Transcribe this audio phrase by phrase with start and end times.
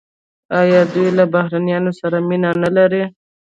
[0.59, 3.03] آیا دوی له بهرنیانو سره مینه نلري؟